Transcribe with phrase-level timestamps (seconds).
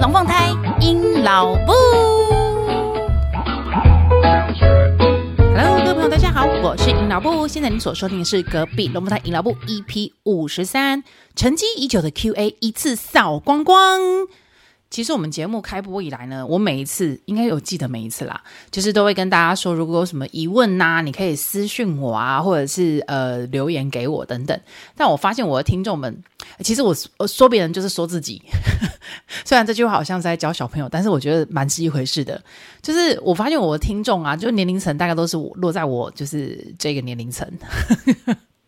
[0.00, 0.48] 龙凤胎
[0.80, 1.72] 鹰老布。
[5.54, 7.46] Hello，各位朋友，大家好，我是鹰老布。
[7.46, 11.04] 现在您所收听的是隔壁龙凤胎鹰老布 EP 五十三，
[11.36, 14.00] 沉积已久的 QA 一次扫光光。
[14.90, 24.60] 其实我们节目开播以来呢，我每一次应该有记得每一次啦，就是都会跟大家说，如果有什么疑问呐、你可以私讯我啊，或者是呃留言给我等等。
[24.96, 26.20] 但我发现我的听众们，
[26.64, 28.42] 其实我我说别人就是说自己，
[29.46, 32.42] 虽然这句话好像是在教小朋友，但是我觉得蛮是一回事的。
[32.82, 37.48] 就是我发现我的听众啊，就年龄层大概都是我落在我就是这个年龄层。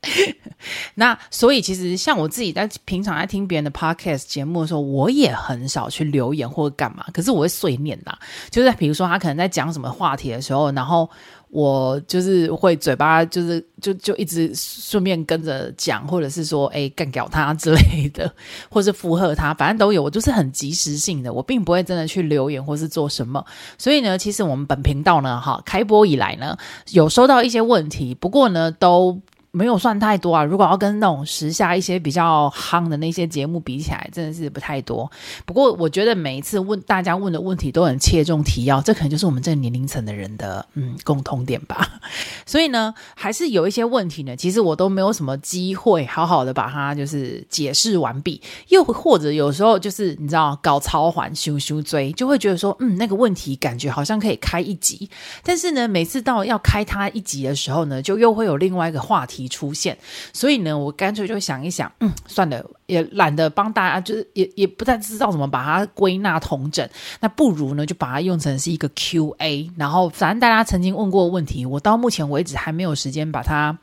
[0.95, 7.05] 那所以其实像我自己在平常在听别人的 podcast 节目的时候，我也很少去留言或者干嘛。
[7.13, 8.13] 可是我会碎念呐，
[8.51, 11.09] 就是比如说他可能在讲什么话题的时候，然后
[11.51, 18.33] 我就是会嘴巴就是就就一直顺便跟着讲，或者是说哎干掉他之类的，
[18.69, 20.03] 或是附和他，反正都有。
[20.03, 23.45] 我就是很及时性的，我并不会真的去留言或是做什么。
[23.79, 26.57] 所以呢，其实我们本频道呢，哈，开播以来呢，
[26.91, 29.21] 有收到一些问题，不过呢都。
[29.53, 35.11] 没有算太多啊，如果要跟那种时下一些比较夯的那些节目比起来，真的是不太多。
[35.45, 42.01] 不过我觉得每一次问大家问的问题都很切中提要，这可能就是我们这个年龄层的人的嗯共通点吧。
[42.47, 55.11] 所以呢，还是有一些问题呢，其实我都没有什么机会好好的把它就是解释完毕，又或者有时候就是你知道搞超环修修追，就会觉得说嗯那个问题感觉好像可以开一集，
[55.43, 59.97] 但是呢每次到要开它一集的时候呢，就又会有另外一个话题出现，
[60.33, 66.89] 所以呢，我干脆就想一想，嗯，算了，也懒得帮大家，就是也也不太知道怎么把它归纳统整，
[67.21, 73.79] 那不如呢，就把它用成是一个 Q&A，然后反正大家曾经问过问题，我到目前为止还没有时间把它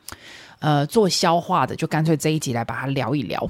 [0.60, 3.50] 呃做消化的，就干脆这一集来把它聊一聊。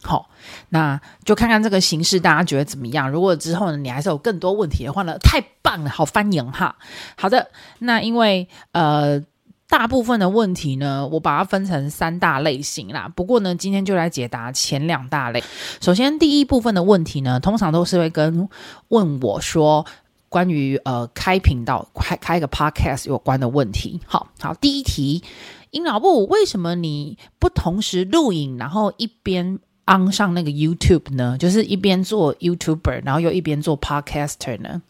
[0.00, 0.30] 好，
[0.68, 3.10] 那就看看这个形式，大家觉得怎么样？
[3.10, 6.76] 如果之后呢，你还是有更多问题的话呢，太棒了，好欢迎哈。
[7.16, 7.50] 好的，
[7.80, 9.22] 那因为呃。
[9.68, 13.10] 大部分的问题呢，我把它分成三大类型啦。
[13.14, 15.44] 不过呢，今天就来解答前两大类。
[15.80, 18.48] 首先，第一部分的问题呢，通常都是会跟
[18.88, 19.84] 问我说
[20.30, 24.00] 关于呃开频道、开开个 podcast 有关的问题。
[24.06, 25.22] 好好，第一题，
[25.70, 31.36] 阴老布，为什么你不同时录影，然后一边 on 上那个 YouTube 呢？
[31.38, 34.80] 就是一边做 YouTuber，然后又一边做 podcaster 呢？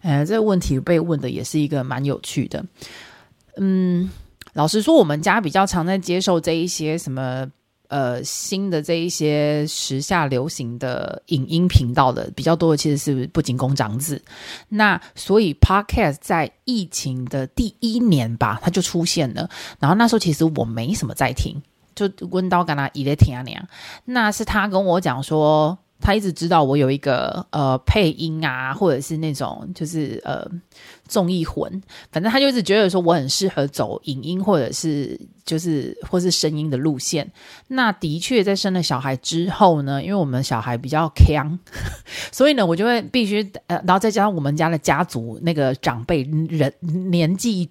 [0.00, 2.64] 呃，这个问题被问的也是一个蛮有趣的。
[3.56, 4.10] 嗯，
[4.52, 7.50] 老实说，我们家比较常在接受这一些什么
[7.88, 14.22] 呃新的这一些时下流行的影音频道的比较多的，其实是不仅工长子。
[14.68, 19.48] 那所以 Podcast 在疫情的第一年吧，它就出现了。
[19.78, 21.62] 然后那时候其实我没什么在听，
[21.94, 23.66] 就温刀跟他一直听啊那样。
[24.04, 25.78] 那是他跟我讲说。
[26.04, 30.46] 他一直知道我有一个呃配音啊，或者是那种就是呃
[31.08, 31.82] 综艺魂，
[32.12, 37.26] 反正他就一直觉得说我很适合走影音或者是就是或是声音的路线。
[37.68, 41.58] 那的确在生了小孩之后呢，因为我们小孩比较强，
[42.30, 46.20] 所以呢我就会必须呃，然后再加上我们家的家族那个长辈
[46.50, 46.70] 人
[47.10, 47.70] 年纪。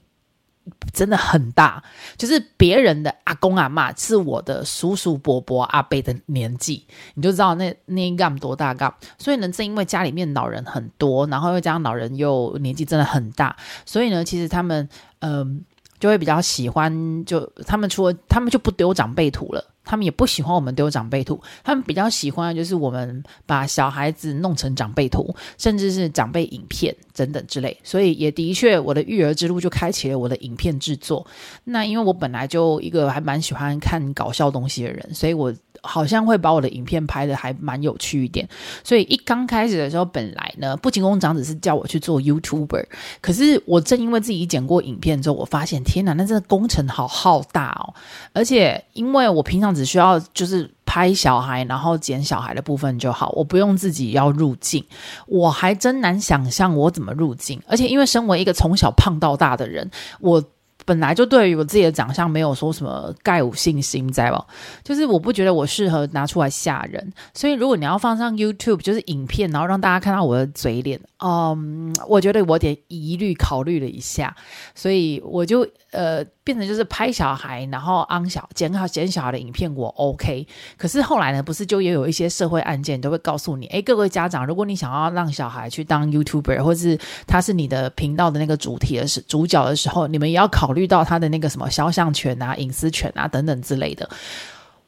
[0.93, 1.83] 真的很大，
[2.17, 6.85] 就是别人的阿公阿妈是我的叔叔伯伯阿伯的年纪，
[7.15, 8.93] 你就知道那那一干多大干。
[9.17, 14.87] 所以呢，正因为家里面老人很多，然后又加上老人又年纪真的很大，所以呢，其实他们
[15.19, 15.63] 嗯、
[15.99, 19.72] 就会比较喜欢，就他们除了他们就不丢长辈图了。
[19.83, 27.77] 他们也不喜欢我们丢长辈图，他们比较喜欢就是我们把小孩子弄成长辈图，甚至是长辈影片等等之类。
[27.83, 31.25] 所以也的确，我的育儿之路就开启了我的影片制作。
[31.63, 38.47] 那因为我本来就一个还蛮喜欢看搞笑东西的人，所以我好像会把我的影片拍的还蛮有趣一点。
[38.83, 42.85] 所以一刚开始的时候，本来呢，不仅工长只是叫我去做 YouTuber，
[43.21, 47.93] 可是我正因为自己剪过影片之后，我发现天哪，那真的工程好浩大哦！
[48.31, 54.83] 而且因为我平常只需要就是拍小孩，然后剪小孩的部分就好，我不用自己要入镜。
[55.27, 59.89] 我还真难想象我怎么入镜，而且因为身为一个从小胖到大的人，
[60.19, 60.43] 我。
[60.85, 64.45] 本来就对于我自己的长相没有说什么概有信心，在吧？
[64.83, 74.35] 就是我不觉得我适合拿出来吓人，所以如果你要放上 YouTube，就是影片，然后让大家看到我的嘴脸，嗯，我觉得我有点疑虑，考虑了一下，
[74.75, 80.45] 所以我就呃变成就是拍小孩，然后安小剪好剪小孩的影片，我 OK。
[80.75, 90.72] 可是后来呢，不是就也有一些社会案件都会告诉你，诶，各位家长，如果你想要让小孩去当 YouTuber，或是他是你的频道的那个主题的时主角的时候，你们也要考。
[90.73, 94.09] 考虑到他的那个什么肖像权啊、隐私权啊等等之类的，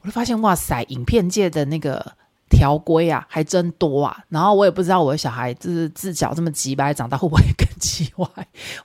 [0.01, 2.03] 我就发现哇塞，影片界的那个
[2.49, 4.17] 条规啊，还真多啊！
[4.29, 8.27] 然后我也不知道我的小孩就是自小这么急掰，长大会不会更奇怪？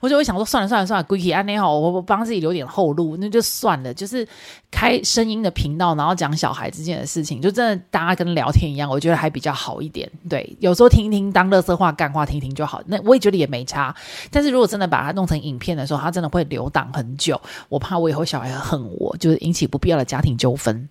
[0.01, 3.93] 我就会想说，算了算了算了，归去安内好，我我帮自己留点后路，那就算了。
[3.93, 4.27] 就是
[4.71, 10.09] 开声音的频道，然后讲小孩之间的事情，就真的大家跟聊天一样，我觉得还比较好一点。
[10.27, 12.81] 对，有时候听一听当垃圾话、干话听听就好。
[12.87, 13.95] 那我也觉得也没差。
[14.31, 17.39] 但是如果真的把它弄成影片的时候，它真的会留档很久。
[17.69, 20.89] 我怕我以后小孩恨我，就是引起不必要的家庭纠纷。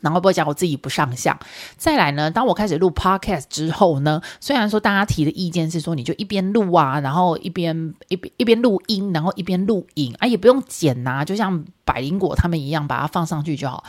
[0.00, 1.38] 然后不会讲我自己不上相。
[1.76, 13.84] 再来呢，当我开始录 podcast 之后呢，虽然说大家提的意见是说你就一边录啊，然后一边一边一边录音，然后一边录影啊，也不用剪呐、啊，就像百灵果他们一样把它放上去就好。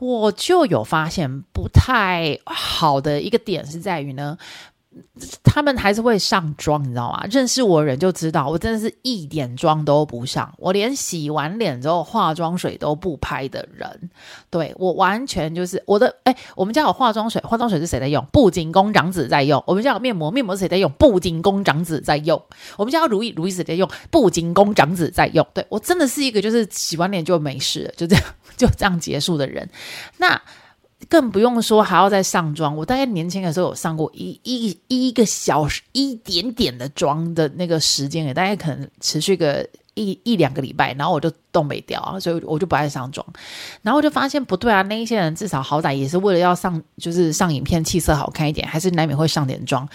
[0.00, 4.36] 我就有发现不太好的一个点是在于呢。
[5.42, 7.24] 他们还是会上妆，你知道吗？
[7.30, 14.10] 认识我的人就知道，我真的是一点妆都不上，我连洗完脸之后化妆水都不拍的人。
[14.50, 18.24] 对，我完全就是我的，哎，我们家有化妆水，化妆水是谁在用？
[18.32, 19.62] 布景宫长子在用。
[19.66, 20.90] 我们家有面膜，面膜是谁在用？
[20.92, 22.40] 布景宫长子在用。
[22.76, 23.88] 我们家有乳液，乳液是谁在用？
[24.10, 25.46] 布景宫长子在用。
[25.54, 28.24] 对，我真的是一个就是洗完脸就没事，就这样
[28.56, 29.68] 就这样结束的人。
[30.18, 30.40] 那。
[31.08, 32.76] 更不用说还要再上妆。
[32.76, 43.26] 我大概年轻的时候有上过一一一个小时一点点的妆的那个时间，也大概可能持续个一一两个礼拜，然后我就冻没掉啊，所以我就不爱上妆。
[43.82, 49.88] 然后我就发现不对啊，那一些人至少好歹也是为了要上，就是上影片气色好看一点，还是难免会上点妆。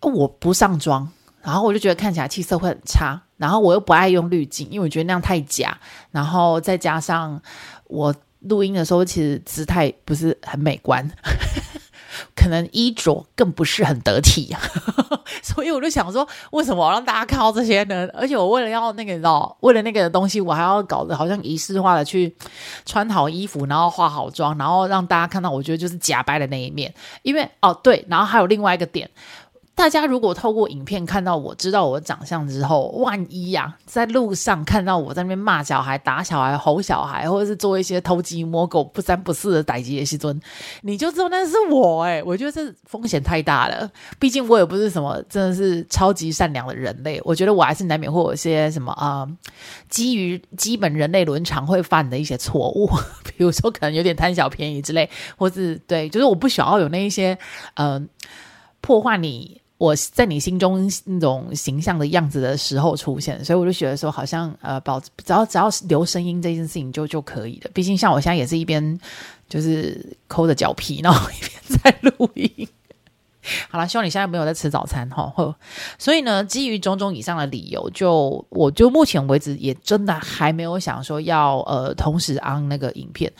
[0.00, 1.08] 我不上妆，
[1.42, 5.78] 然后我就觉得看起来气色会很差，然后我又不爱用滤镜，因为我觉得那样太假，
[6.10, 7.40] 然后再加上
[7.88, 8.14] 我。
[8.48, 11.08] 录音的时候，其实姿态不是很美观，
[12.34, 14.54] 可能衣着更不是很得体，
[15.42, 18.08] 所以我就想说，为什么我让大家看到这些呢？
[18.14, 22.34] 而且我为了要那个，你知道，为了那个东西，我还要搞得好像仪式化的去
[22.84, 26.92] 穿好衣服，然后化好妆，然后让大家看到，我觉得就是假掰的那一面。
[27.22, 29.08] 因为哦，对，然后还有另外一个点。
[29.74, 40.38] 大家如果透过影片看到我知道我长相之后，万一呀、啊，在路上看到我在那边骂小孩、打小孩、吼小孩，或者是做一些偷鸡摸狗、不三不四的歹机的戏尊，
[40.82, 49.26] 你就知道那是我哎、我觉得这风险太大了，毕竟我也不是什么真的是超级善良的人类，我觉得我还是难免会有一些什么啊、
[49.88, 52.86] 基于基本人类伦常会犯的一些错误，
[53.24, 55.08] 比如说可能有点贪小便宜之类，
[55.38, 57.36] 或是对，就是我不想要有那一些
[57.74, 58.28] 嗯、呃，
[58.82, 59.61] 破坏你。
[59.82, 67.70] 我在你心中那种形象的样子的时候出现，所以我就觉得说，好像呃，保只要只要留声音这件事情就就可以了。
[67.74, 68.96] 毕竟像我现在也是一边
[69.48, 71.50] 就是抠着脚皮，然后一边
[71.82, 72.68] 在录音。
[73.68, 75.34] 好了，希望你现在没有在吃早餐哈。
[75.98, 83.32] 所以呢，基于种种以上的理由，就我就目前为止也真的还没有想说要呃同时 on 那个影片。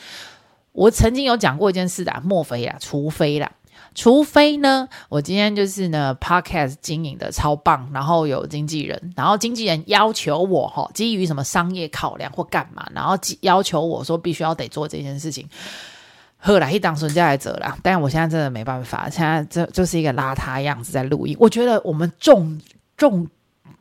[0.73, 3.49] 我曾经有讲过一件事的，莫非啊，除非啦。
[3.95, 15.49] 除非呢，我今天就是呢，Podcast 经营的超棒，然后有经纪人，然后经纪人要求我哈，基于什么商业考量或干嘛，然后要求我说必须要得做这件事情，
[16.39, 22.61] 后来一档孙家来者啦，但我现在真的没办法，现在这就是一个邋遢样子在录音，我觉得我们重
[22.97, 23.29] 重。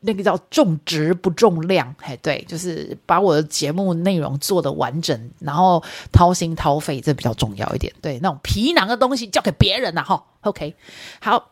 [0.00, 5.82] 那个叫重质不重量，嘿，对，就是把我的节目内容做得完整，然后
[6.12, 7.92] 掏心掏肺，这比较重要一点。
[8.00, 10.24] 对，那种皮囊的东西交给别人了哈。
[10.42, 10.74] OK，
[11.20, 11.50] 好。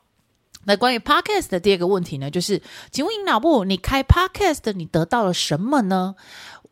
[0.65, 6.15] 那关于 Podcast 的第二个问题呢，就是，请问尹老部，你开 Podcast 你得到了什么呢？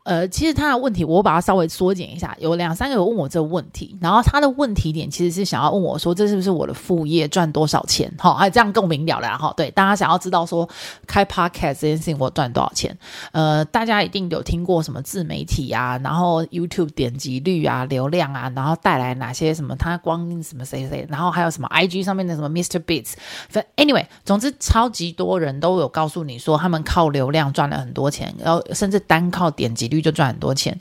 [0.09, 8.11] 呃，其实他的问题，我把它稍微缩减一下，有两三个有问我这个问题，然后他的问题点其实是想要问我说，这是不是我的副业，赚多少钱？
[8.17, 9.53] 哈，还这样更明了了哈。
[9.55, 10.67] 对，大家想要知道说
[11.05, 12.97] 开 podcast 这件事情我赚多少钱？
[13.33, 19.75] 呃，大家一定有听过什么自媒体啊，然后 YouTube 点击率啊、流量啊，然后带来哪些什么？
[19.75, 22.79] 他光什么谁谁，然后还有什么 IG 上面的什么 Mr.
[22.79, 23.13] Beats
[23.47, 23.63] 反。
[23.75, 29.98] Anyway，总之超级多人都有告诉你说，他们靠流量赚了很多钱，然后甚至单靠点击率。
[30.01, 30.79] 就赚很多钱，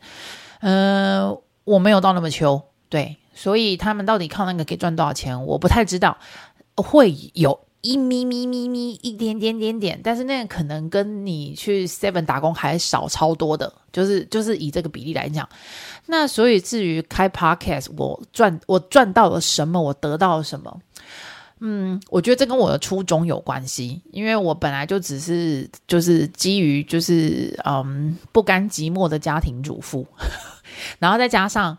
[0.61, 6.17] 嗯、我没有到那么秋，对，所以他们到底靠那个可以赚多少钱，我不太知道，
[6.77, 15.49] 会有一咪咪咪咪一点点点点，但是那可能跟你去 Seven 打工还少超多的，就是就是以这个比例来讲，
[16.07, 20.81] 那所以至于开 Podcast，我赚我赚到了什么，我得到了什么？
[21.61, 30.07] 嗯，我觉得这跟我的初衷有关系，因为我本来就只是就是基于就是嗯不甘寂寞的家庭主妇，
[30.99, 31.77] 然后再加上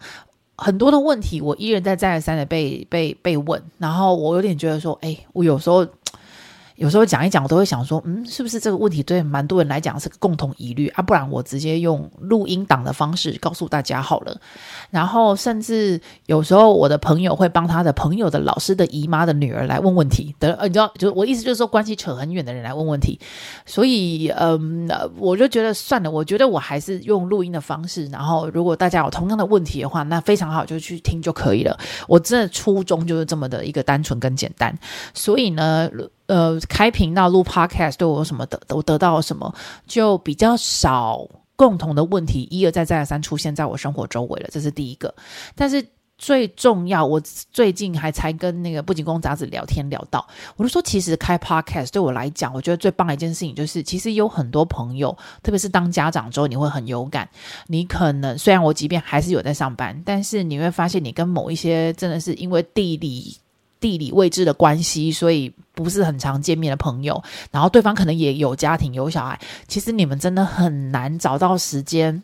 [0.57, 5.87] 很多的问题，我一而再再而三的被被被问，然后我有点觉得说，哎，我有时候
[6.79, 11.01] 有时候讲一讲，我都会想说，嗯，是不是这个问题对蛮多人来讲是个共同疑虑啊？
[11.01, 14.39] 不然我直接用录音档的方式告诉大家好了。
[14.89, 23.19] 然后甚至有时候我的朋友会帮他的朋友的老师的姨妈的女儿来问问题的，你知道，就我意思就是说关系扯很远的人来问问题。
[23.65, 28.05] 所以，嗯，我就觉得算了，我觉得我还是用录音的方式。
[28.05, 31.77] 然后，如果大家有同样的问题的话，那非常好，就去听就可以了。
[32.07, 34.73] 我真的初衷就是这么的一个单纯跟简单。
[35.13, 35.89] 所以呢。
[36.29, 38.59] 呃，开频道录 Podcast 对我有什么得？
[38.69, 39.51] 我得到了什么？
[39.87, 45.11] 就比较少共同的问题一而再再而三出现在我生活周围了，这是第一个。
[45.55, 45.83] 但是
[46.19, 50.23] 最重要，我最近还才跟那个不仅公杂志聊天聊到，
[50.55, 57.27] 我就说，其实开 Podcast 对我来讲，我觉得最棒的一件事情就是，其实有很多朋友，特别是当家长之后，你会很有感。
[57.65, 63.35] 你可能虽然我即便还是有在上班，但是你会发现，你跟某一些真的是因为地理。
[63.79, 67.21] 地理位置的关系，所以不是很常见面的朋友，
[67.51, 72.21] 然后对方可能也有家庭有小孩，其实你们真的很难找到时间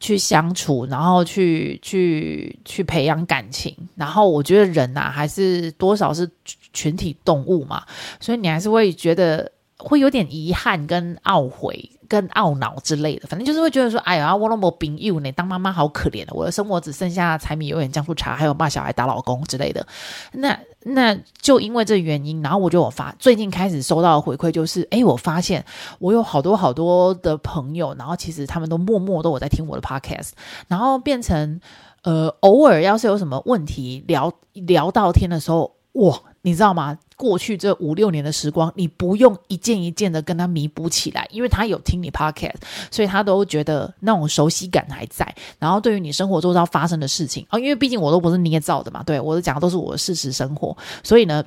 [0.00, 3.76] 去相处，然后去去去培养感情。
[3.94, 6.30] 然后我觉得人呐、啊，还是多少是
[6.72, 7.82] 群体动物嘛，
[8.20, 11.90] 所以你还是会觉得会有点遗憾跟懊悔。
[12.08, 19.86] 跟懊恼之类的，反正就是会觉得说，哎呀，我那么病幼呢，当妈妈好可怜的，我的生活只剩下柴米油盐酱醋茶，还有骂小孩、打老公之类的。
[20.32, 25.64] 那那就因为这原因，然后我就我发最近开始收到的回馈就是，哎，我发现
[25.98, 30.30] 我有好多好多的朋友，然后其实他们都默默都我在听我的 podcast，
[30.68, 31.60] 然后变成
[32.02, 36.20] 呃，偶尔要是有什么问题聊聊到天的时候，哇。
[36.44, 36.98] 你知道吗？
[37.22, 42.56] 过去这五六年的时光，你不用一件一件的跟他弥补起来，因为他有听你 podcast，
[42.90, 45.32] 所以他都觉得那种熟悉感还在。
[45.60, 51.44] 然后对于你生活周遭发生的事情，哦，因为毕竟我都不是捏造的嘛，对，我讲的都是我的事实生活，所以呢，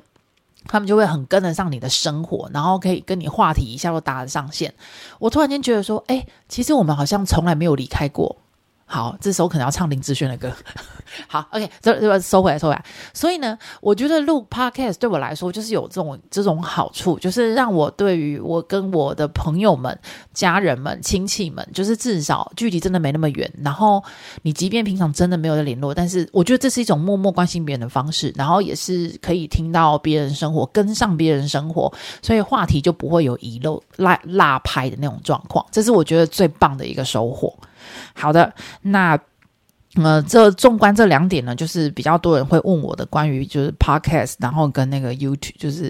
[0.64, 4.72] 他们就会很跟得上你的生活，然后可以跟你话题一下都搭得上线。
[5.18, 8.38] 我突然间觉得说，哎，其实我们好像从来没有离开过。
[8.88, 10.50] 好，这时候可能要唱林志炫的歌。
[11.26, 12.84] 好，OK，这这收回来，收回来。
[13.12, 19.98] 所以呢，我觉得录 Podcast 对我来说就是有这种这种好处，就是让我对于我跟我的朋友们、
[20.32, 23.52] 家人们、亲戚们，就是至少距离真的没那么远。
[23.60, 24.02] 然后
[24.42, 35.64] 你即便平常真的没有在联络，但是我觉得这是一种默默关心别人的方式，然后也是可以听到别人生活，跟上别人生活，所以话题就不会有遗漏、落落拍的那种状况。
[35.72, 37.52] 这是我觉得最棒的一个收获。
[38.14, 38.52] 好的，
[38.82, 39.18] 那
[39.94, 45.86] 呃，这纵观这两点呢，就是比较多人会问我的关于就是 podcast，然后跟那个 YouTube 就是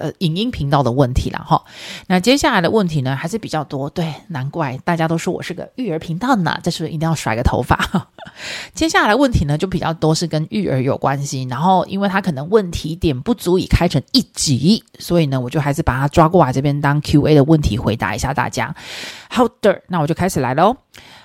[0.00, 1.62] 呃影音频道的问题了哈。
[2.06, 8.08] 那接下来的问题呢，还是比较多，对，难怪大家都说我是个育儿频道呢，这是不是一定要甩个头发？
[8.72, 18.74] 接下来问题呢，就比较多是跟育儿有关系，然后因为他可能问题点不足以开成一集，所以呢，我就还是把它抓过来这边当 Q&A 的问题回答一下大家。
[19.28, 20.74] 好的，那我就开始来喽。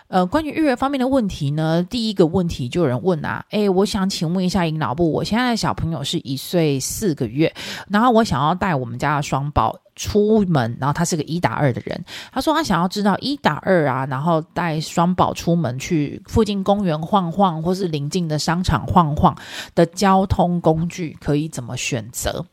[0.08, 7.54] 呃，关于育儿方面的问题呢，第一个问题就有人问啊，诶，我想请问一下阴老部，我现在的小朋友是一岁四个月，
[7.90, 19.38] 然后我想要带我们家的双宝出门，然后他是个一打二的人，他说他想要知道一打二啊，然后带双宝出门去附近公园晃晃，或是邻近的商场晃晃
[19.76, 22.46] 的交通工具可以怎么选择？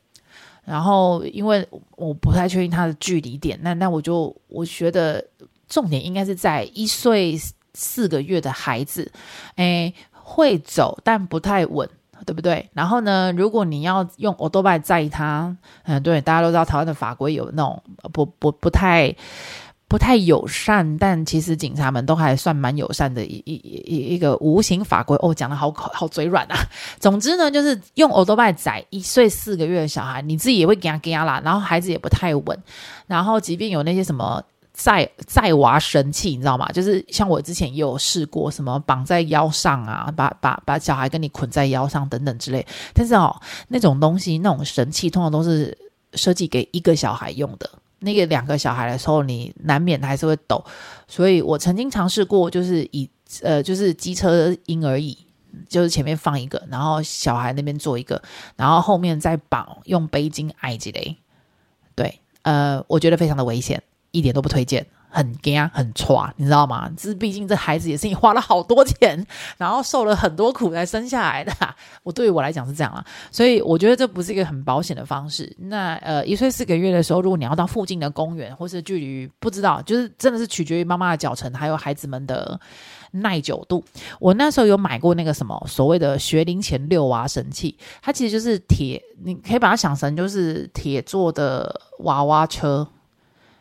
[0.64, 5.24] 然后因为我不太确定他的距离点，那那我就我觉得。
[5.68, 7.38] 重点应该是在一岁
[7.74, 9.10] 四个月的孩子，
[9.56, 11.88] 诶，会走但不太稳，
[12.24, 12.70] 对不对？
[12.72, 19.12] 然后呢，如果你要用欧多拜载他，嗯，对，大家都知道台湾的法规有那种不不不太
[19.88, 23.54] 不太友善，但其实警察们都还算蛮友善的一一
[23.84, 25.16] 一一个无形法规。
[25.20, 26.56] 哦，讲得好口好嘴软啊。
[27.00, 32.58] 总之呢，就是用欧多拜载一岁四个月的小孩，你自己也会给他给他啦，然后孩子也不太稳，
[33.08, 34.40] 然后即便有那些什么。
[34.74, 36.66] 载载娃神器，你知道吗？
[36.72, 42.66] 就是像我之前也有试过，什么绑在腰上啊，把把把小孩跟你捆在腰上等等之类。
[42.92, 45.78] 但是哦，那种东西，那种神器，通常都是
[46.14, 47.70] 设计给一个小孩用的。
[48.00, 50.62] 那个两个小孩的时候，你难免还是会抖。
[51.06, 53.08] 所以我曾经尝试过，就是以
[53.42, 55.16] 呃，就是机车婴儿椅，
[55.68, 58.20] 就是前面放一个，然后小孩那边坐一个，
[58.56, 61.16] 然后后面再绑用背巾挨着嘞。
[61.94, 63.80] 对，呃，我觉得非常的危险。
[64.14, 66.88] 一点都不推荐，很惊很挫，你知道吗？
[66.96, 69.26] 这毕竟这孩子也是你花了好多钱，
[69.58, 71.52] 然后受了很多苦才生下来的。
[72.04, 75.52] 我对于我来讲是这样啊，所以我觉得这不是一个很保险的方式。
[75.58, 82.58] 那呃，一岁四个月的时候，如果你要到附近的公园，或是距离不知道，就是真的是取决于妈妈的脚程，还有孩子们的
[83.10, 83.84] 耐久度。
[84.20, 92.86] 我那时候有买过那个什么所谓的学龄前遛娃神器，它其实就是铁，你可以把它想成就是铁做的娃娃车。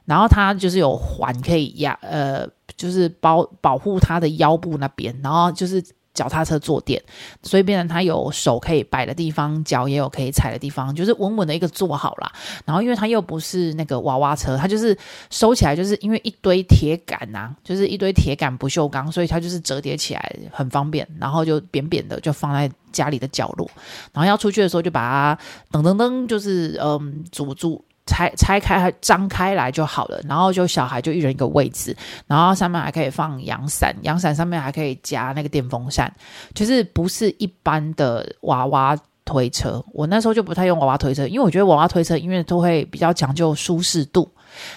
[0.05, 5.83] 然后它就是有环可以压，呃，就是保保护它的腰部那边，然后就是
[6.13, 7.01] 脚踏车坐垫，
[7.41, 12.31] 所以变成它有手可以摆的地方，脚也有可以踩的地方，就是稳稳的一个坐好啦。
[12.65, 14.95] 然后因为它又不是那个娃娃车，它就是
[15.31, 23.67] 收起来，就是因为一堆铁杆呐、啊，就是一堆铁杆不锈钢，所以它就是折叠起来很方便，然后就扁扁的就放在家里的角落，
[24.11, 25.35] 然后要出去的时候就把
[25.71, 27.83] 它噔噔噔，就是嗯阻住。
[28.05, 30.19] 拆拆开，张开来就好了。
[30.27, 31.95] 然后就小孩就一人一个位置，
[32.27, 36.11] 然后上面还可以放阳伞，阳伞上面还可以加那个电风扇，
[36.53, 39.83] 就是不是一般的娃娃推车。
[39.93, 44.29] 我那时候就不太用娃娃推车，因为我觉得娃娃推车因为都会比较讲究舒适度。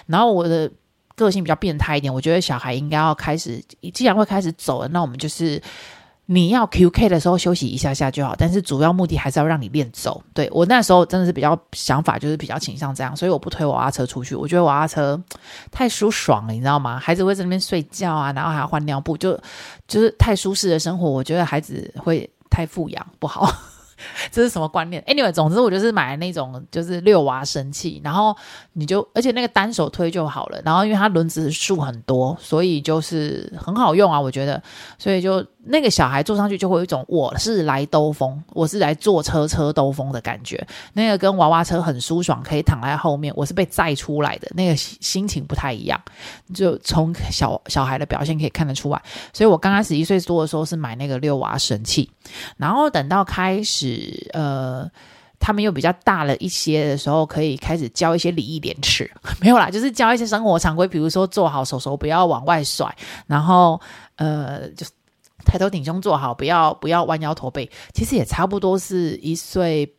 [0.05, 0.71] 然后我的
[1.15, 3.61] 个性比较变态一点，我觉得小孩应该要开始，
[3.93, 5.61] 既然会开始走了，那我们就是。
[6.29, 10.21] 你要 QK 的时候休息一下下就好，但是主要目的还是要让你练走。
[10.33, 14.35] 对，我那时候真的是比较想法，就是比较倾向这样，所以我不推娃娃车出去。
[14.35, 15.17] 我觉得娃娃车
[15.71, 16.99] 太舒爽了，你知道吗？
[16.99, 19.39] 孩子会在那边睡觉啊，然后还要换尿布，就
[19.87, 21.09] 就是太舒适的生活。
[21.09, 23.49] 我觉得孩子会太富养不好。
[24.31, 28.35] 这是什么观念？Anyway，总之我就是买那种就是遛娃神器，然后
[28.73, 34.61] 你就而且那个单手推就好了，然后因为它轮子数很多，所以就是很好用啊，我觉得，
[34.99, 45.99] 所以就那个小孩坐上去就会有一种我是来兜风，我是来坐车车兜风的感觉，那个跟娃娃车很舒爽，可以躺在后面，我是被载出来的，那个心情不太一样，
[46.53, 49.01] 就从小小孩的表现可以看得出来，
[49.33, 52.09] 所以我刚开始一岁多的时候是买那个遛娃神器，
[52.57, 53.86] 然后等到开始。
[54.33, 54.89] 呃，
[55.39, 62.95] 他们又比较大了一些的时候，可以开始教一些礼义廉耻， 没有啦，就是教一些生活常规，比如说做好，手手不要往外甩，
[63.27, 63.79] 然后
[64.15, 64.85] 呃，就
[65.45, 69.95] 抬头挺胸坐好，不要不要弯腰驼背，其实也差不多是一岁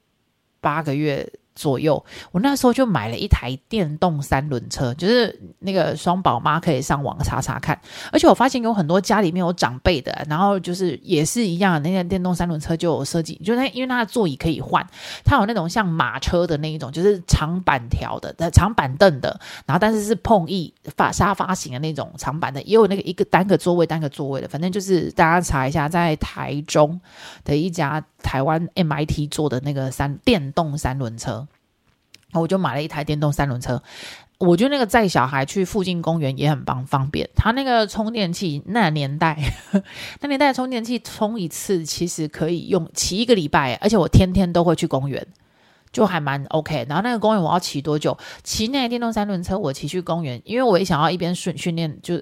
[0.61, 1.31] 八个月。
[1.59, 7.79] 左右，我那时候就买了一台电动三轮车，就是那个双宝妈可以上网查查看。
[8.13, 14.87] 而且我发现有很多家里面有长辈的，然后就是也是一样，那个电动三轮车就有设计，就是它因为它的座椅可以换，
[15.25, 27.01] 它有那种像马车的那一种，就是长板条的、长板凳的，然后但是是碰翼发沙发型的那种长板的，也有那个一个单个座位、单个座位的，反正就是大家查一下，在台中
[27.45, 31.47] 的一家台湾 MIT 做的那个三电动三轮车。
[32.35, 33.83] 我就买了一台电动三轮车，
[34.37, 37.27] 我觉得那个载小孩去附近公园也很帮方便。
[37.35, 39.35] 它那个充电器，那年代，
[40.21, 45.27] 那年代充电器充一次其实可以用骑一个礼拜，而且我天天都会去公园，
[45.91, 46.85] 就还蛮 OK。
[46.87, 48.19] 然后那个公园我要骑多久？
[48.45, 52.21] 骑那台电动三轮车，我骑去公园，因为我也想要一边训训练就。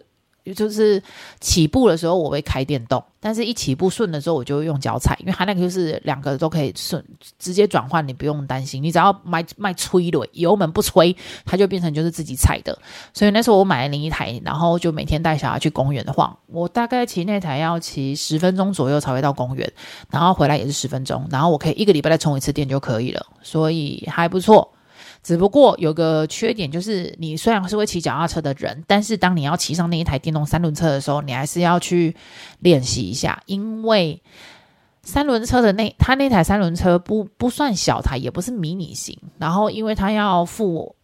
[0.55, 1.03] 就是
[1.41, 7.05] 起步的时候我会开电动，但是一起步顺的时候我就用脚踩，因为它那个就是两个都可以顺
[7.39, 12.79] 直接转换，你不用担心，你只要迈迈催的油门不催，它就变成就是自己踩的。
[13.13, 19.73] 所以那时候我买了另一台，然后就每天带小孩去公园的话，我大概骑那台要骑十分钟左右才会到公园，
[20.11, 24.73] 然后回来也是十分钟，然后我可以一个礼拜再充一次电就可以了，所以还不错。
[25.27, 32.15] 只不过有个缺点，就是你虽然是会骑脚踏车的人，但是当你要骑上那一台电动三轮车的时候，你还是要去
[32.61, 34.23] 练习一下，因为
[35.03, 40.96] 三轮车的那他那台三轮车不不算小台，也不是迷你型，然后因为他要付。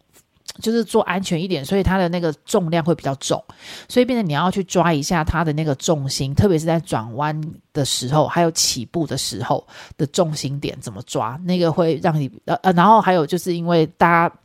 [0.61, 3.43] 就是做安全一点，所以它的那个重量会比较重，
[3.87, 7.41] 所以变成你要去抓一下它的那个重心，特别是在转弯
[7.73, 9.65] 的时候，还有起步的时候
[9.97, 14.35] 的重心点怎么抓，那个会让你呃呃，然后还有就是因为大家，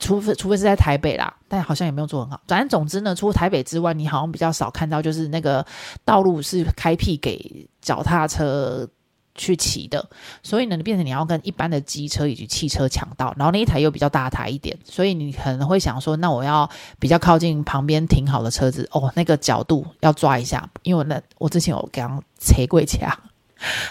[0.00, 2.40] 除非除非是在台北啦，但好像也没有做很好。
[2.48, 5.64] 反正总之呢，除了台北之外，你好像比较少看到就是那个
[6.04, 8.88] 道路是开辟给脚踏车。
[9.34, 10.06] 去骑的，
[10.42, 16.68] 所以呢，你变成你要跟一般的机车以及汽车抢道，然后那一台又比较大台一点，所以你可能会想说，那我要
[16.98, 23.18] 比较靠近旁边停好的车子哦，那个角度要抓一下，因为我那我之前有刚切 过卡，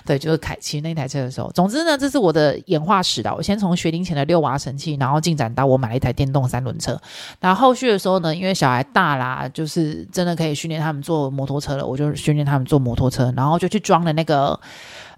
[0.05, 1.51] 对，就是开骑那台车的时候。
[1.53, 3.33] 总之呢，这是我的演化史的。
[3.33, 7.01] 我先从学龄前的遛娃神器，然后进展到我买了一台电动三轮车，
[7.39, 14.59] 然后后续的时候呢，因为小孩大啦，就是真的可以训练他们坐摩托车了，我就训练他们坐摩托车，然后就去装了那个。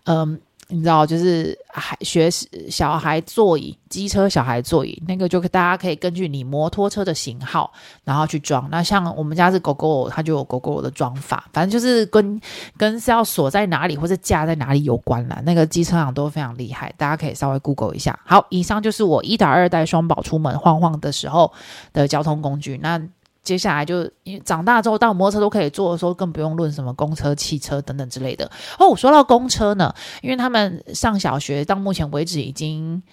[0.06, 0.40] 嗯，
[0.70, 2.30] 你知道，就是孩学
[2.70, 7.72] 小孩座椅，机车小孩座椅，那个就大家可以根据你摩托车的型号，
[8.04, 8.68] 然后去装。
[8.72, 12.42] 那像我们家是狗狗它就有狗狗的装法，反正就是跟
[12.76, 15.42] 跟是要锁在哪里或者架在哪里有关啦。
[15.46, 18.18] 那个机车上都非常厉害，大家可以稍微 Google 一下。
[18.26, 21.54] 好，以上就是我一打二带双宝出门晃晃的时候
[21.92, 22.80] 的交通工具。
[22.82, 23.00] 那
[23.44, 28.50] 接下来就因为长大之后，到摩托车都可以坐的时候，更不用论什么公车、汽车等等之类的。
[28.80, 33.04] 哦，我说到公车呢，因为他们上小学到目前为止已经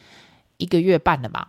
[0.56, 1.48] 一个月半了嘛，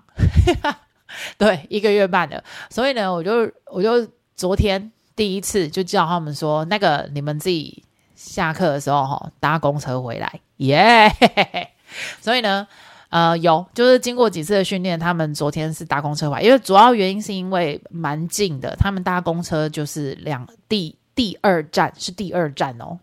[1.38, 2.44] 对，一个月半了。
[2.70, 7.84] 所以呢，我就我就昨天第一次就叫他们说，那个你们自己
[8.16, 11.68] 下课的时候哈，搭公车回来，耶、yeah!
[12.20, 12.68] 所以呢。
[13.12, 22.98] 呃，有，就是经过几次的训练，他们昨天是搭公车吧，因为主要原因是因为蛮近的，他们搭公车就是两第第二站是第二站哦，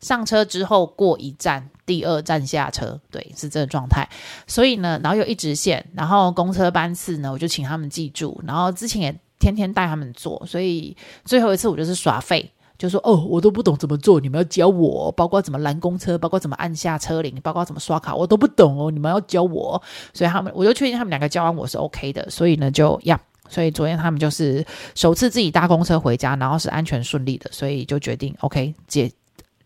[0.00, 4.08] 上车之后过一站，第二站下车，对，是这个状态。
[4.48, 12.50] 所以呢，然后有一直线，然后公车班次呢，我就请他们记住，然后之前也天天带他们坐，所以最后一次我就是耍废。
[12.76, 19.80] 就说哦，我都不懂怎么做，你们要教我，包括怎么拦公车，包括怎么按下车铃，包括怎么刷卡，我都不懂哦，你们要教我。
[20.12, 29.12] 所以他们，我就确定他们两个教完我是 OK 的，所以呢就呀，所以昨天他们就是首次自己搭公车回家，然后是安全顺利的，所以就决定 OK 解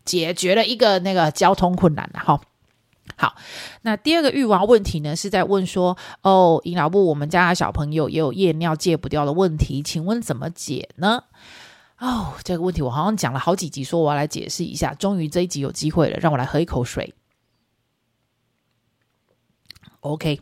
[0.05, 2.39] 解决了一个那个交通困难了哈。
[3.15, 3.35] 好，
[3.81, 11.23] 那第二个育娃问题呢，是在问说哦，营养部我们家的小朋友也有夜尿戒不掉的问题，请问怎么解呢？
[11.99, 14.93] 哦，这个问题我好像讲了好几集，说我要来解释一下。
[14.93, 17.13] 终于这一集有机会了，让我来喝一口水。
[19.99, 20.39] OK，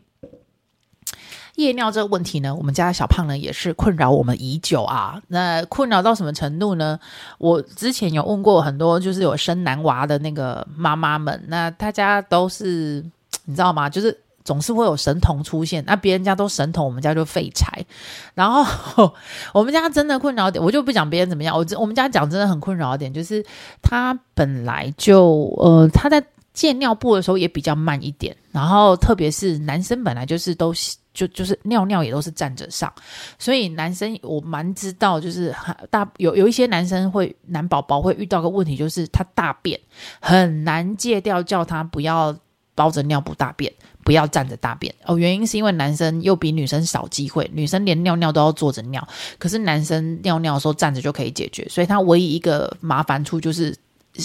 [1.56, 5.20] 夜尿这个问题呢，我们家小胖呢也是困扰我们已久啊。
[5.30, 7.00] 那困扰到什么程度呢？
[7.40, 13.04] 我之前有问过很多，就是有生男娃的那个妈妈们，那大家都是
[13.46, 13.90] 你知道吗？
[13.90, 14.27] 就是。
[14.48, 17.86] 总是会有神童出现，那别人家都神童，我们家就废柴。
[18.34, 19.14] 然后
[19.54, 21.54] 我们家真的困扰点，我就不讲别人怎么样。
[21.54, 23.46] 我我们家讲真的很困扰点，就是
[23.82, 30.74] 他本来就呃他在戒尿布的时候也比较慢一点，然后特别是男生本来就是都
[31.14, 32.90] 就就是尿尿也都是站着上，
[33.38, 35.54] 所以男生我蛮知道，就是
[35.90, 39.78] 大有有一些男生会男宝宝会遇到个问题，就是他大便
[40.22, 42.34] 很难戒掉，叫他不要
[42.76, 43.74] 包着尿布大便。
[44.08, 49.06] 不要站着大便哦，原因是因为男生又比女生少机会，女生连尿尿都要坐着尿，
[49.38, 53.76] 可是男生尿尿的时候站着就可以解决，所以他唯一一个麻烦处就是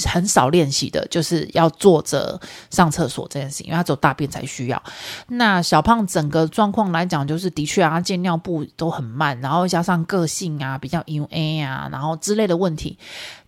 [0.07, 2.41] 很少练习的，就是要坐着
[2.71, 4.81] 上厕所这件事情，因为他走大便才需要。
[5.27, 12.97] 那小胖整个状况来讲，就是的确啊，戒尿布都很慢，然后加上个性啊比较 U A 啊，然后之类的问题，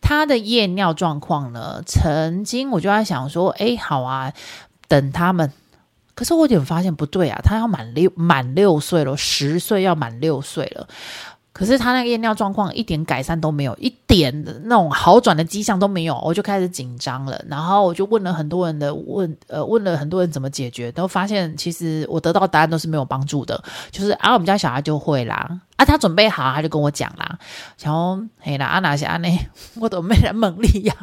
[0.00, 4.32] 他的夜尿状况呢，曾经我就在想说，哎，好啊，
[4.88, 5.52] 等他们。
[6.14, 10.86] 可是我有点发现不对啊，他要满六满六岁了，十岁要满六岁了，
[11.52, 17.44] 可是他那个夜尿状况一点改善都没有，一点那种好转的迹象都没有，我就开始紧张了。
[17.48, 27.38] 然后我就问了很多人的问，呃，问了很多人怎么解决，都发现其实我得到答案都是没有帮助的，就是啊，我们家小孩就会啦，啊，他准备好他就跟我讲啦，
[27.80, 29.28] 然后嘿啦，啊哪些啊呢，
[29.80, 30.94] 我都没人猛力呀。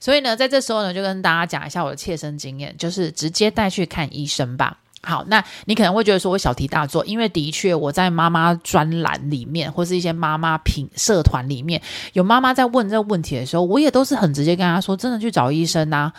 [0.00, 4.78] 所以呢，在这时候呢，就跟大家讲一下我的切身经验，就是直接带去看医生吧。
[5.04, 16.12] 好，那你可能会觉得说我小题大做，因为的确我在妈妈专栏里面，或是一些妈妈品社团里面有妈妈在问这个问题的时候，我也都是很直接跟她说，真的去找医生呐。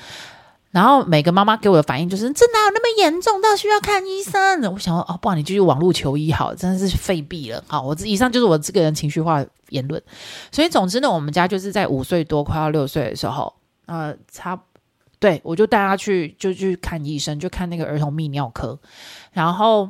[0.74, 4.62] 然后每个妈妈给我的反应就是，这哪有那么严重到需要看医生？
[4.74, 7.64] 我想说，哦，不然你继续网络求医好，真的是废币了。
[7.68, 10.02] 好，我以上就是我这个人情绪化言论。
[10.52, 13.54] 所以总之呢，我们家就是在五岁多快要六岁的时候，
[13.86, 14.60] 呃，差，
[15.20, 18.78] 对，我就带他去就去看医生，就看那个儿童泌尿科，
[19.32, 19.90] 然后。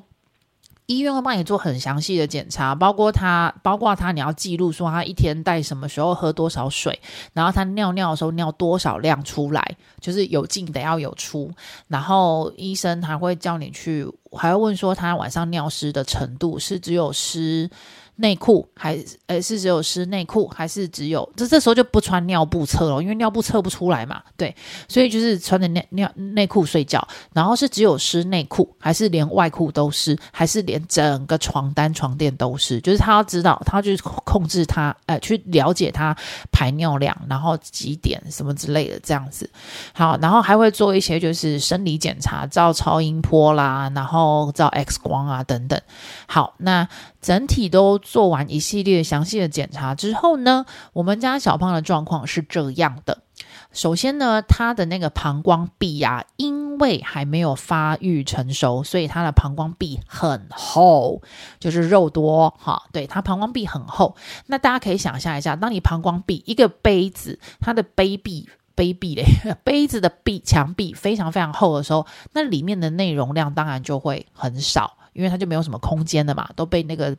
[0.85, 6.99] 医院会帮你做很详细的检查，包括他，包括他，你要记录说他一天在什么时候喝多少水，
[7.33, 11.51] 然后他尿尿的时候尿多少量出来，就是有进得要有出，
[11.87, 17.69] 然后医生还会叫你去，还会问说他晚上尿湿的程度是只有湿。
[18.15, 24.21] 内裤还呃是只有湿内裤，还是只有这这时候就不穿尿布测了，因为尿布测不出来嘛。
[24.37, 24.55] 对，
[24.87, 32.79] 所以就是穿着内尿内裤睡觉，然后是只有湿内裤，还是连外裤都湿，还是连整个床单床垫都湿？
[32.81, 36.15] 就是他要知道，他就控制他呃去了解他
[36.51, 39.49] 排尿量，然后几点什么之类的这样子。
[39.93, 45.81] 好，然后还会做一些就是生理检查，照超音波啦，然后照 X 光啊等等。
[46.27, 46.87] 好，那。
[47.23, 53.23] 整体都做完一系列详细的检查之后呢，我们家小胖的状况是这样的。
[53.71, 61.23] 首先呢，他的那个膀胱壁啊，因为还没有发育成熟，所以他的膀胱壁很厚，
[61.59, 62.83] 就是肉多哈。
[62.91, 64.15] 对，他膀胱壁很厚。
[64.45, 69.25] 那大家可以想象一下，当你膀胱壁一个杯子，它的杯壁杯壁嘞，
[69.63, 77.17] 杯子的壁墙壁非常非常厚的时候，那里面的内容量当然就会很少，因为它就没有什么空间的嘛，都被那个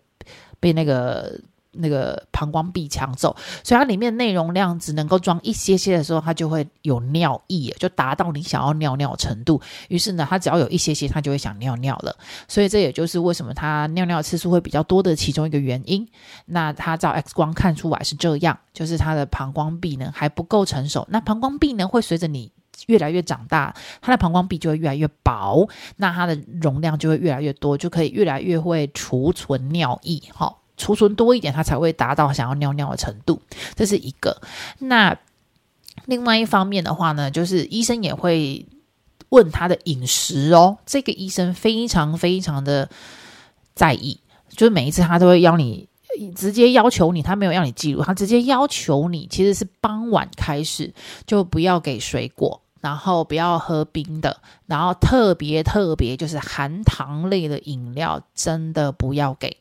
[0.61, 1.41] 被那个。
[1.77, 9.61] 那个膀胱壁抢走，所以它里面内容量只能够装一些些的时候，它就会有尿意，就达到你想要尿尿程度。
[9.89, 12.17] 于是呢，它只要有一些些，它就会想尿尿了。
[12.47, 16.09] 所以这也就是为什么它尿尿次数会比较多的其中一个原因。
[16.47, 21.05] 那它照 X 光看出来是这样，就是它的膀胱壁呢还不够成熟。
[21.11, 22.53] 那膀胱壁呢会随着你
[22.87, 30.23] 越来越长大，它的膀胱壁就会越来越薄，那它的容量就会越来越多，就可以越来越会储存尿液。
[30.33, 30.57] 哈。
[30.77, 33.41] 储存多一点，它才会达到想要尿尿的程度，
[33.77, 34.43] 这是一个。
[34.81, 35.17] 那
[36.07, 38.67] 另外一方面的话呢，就是医生也会
[39.29, 40.79] 问他的饮食哦。
[40.85, 42.91] 这个医生非常非常的
[43.73, 44.19] 在意，
[44.49, 45.89] 就是每一次他都会要你
[46.35, 50.93] 直接要求你，他没有要你记录，他直接要求你，其实是傍晚开始
[51.25, 59.57] 就不要给水果，然后不要喝冰的，然后特别特别就是含糖类的饮料，真的不要给。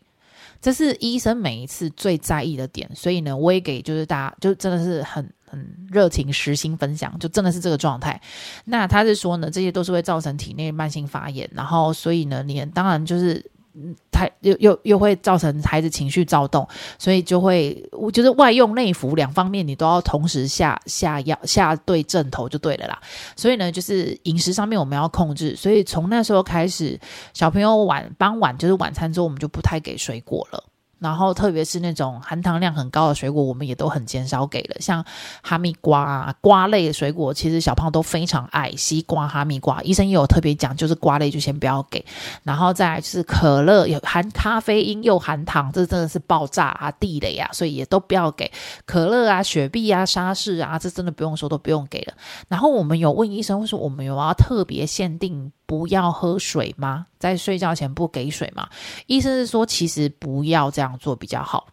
[0.61, 8.21] 这是医生每一次最在意的点，所以呢，我也给就是大家就真的是很很热情实心分享，就真的是这个状态。
[8.65, 13.52] 那他是说呢，这些都是会造成体内慢性发炎，然后所以呢，你当然就是。
[13.75, 16.67] 嗯，太又又又会造成孩子情绪躁动，
[16.99, 23.01] 所以就会，我觉得外用内服两方面你都要同时下下药下对症头就对了啦。
[23.35, 26.99] 所以呢，就是饮食上面我们要控制，所以从那时候开始，
[27.33, 30.63] 小朋友晚傍晚就是晚餐之后，我们就不太给水果了。
[31.03, 34.77] 然后，特别是那种含糖量很高的水果，我们也都很减少给了。
[34.79, 35.03] 像
[35.43, 38.71] 哈密瓜啊、瓜类的水果，其实小胖都非常爱。
[38.71, 42.03] 西瓜、哈密瓜，医生也有特别讲，就是瓜类就先不要给。
[42.43, 48.49] 然后再来就是可乐，有含咖啡因又含糖，这真的是爆炸啊、地雷啊，所以也都不要给。
[48.85, 52.13] 可乐啊、雪碧啊、沙士啊，这真的不用说，都不用给了。
[52.47, 55.51] 然后我们有问医生，说我们有要特别限定。
[55.65, 57.07] 不要喝水吗？
[57.23, 58.67] 在睡觉前不给水嘛？
[59.07, 61.67] 医生是说，其实不要这样做比较好，